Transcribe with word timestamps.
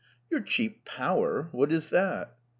''"Your 0.31 0.41
cheap 0.41 0.83
power! 0.83 1.49
What 1.51 1.71
is 1.71 1.91
that?" 1.91 2.35